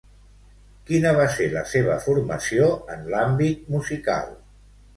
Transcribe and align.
Quina 0.87 1.11
va 1.17 1.27
ser 1.33 1.49
la 1.51 1.63
seva 1.75 1.99
formació 2.07 2.73
en 2.97 3.07
l'àmbit 3.15 3.73
musical? 3.77 4.37